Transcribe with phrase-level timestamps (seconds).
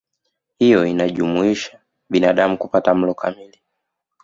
[0.59, 3.61] Hiyo inajumuisha binadamu kupata mlo kamili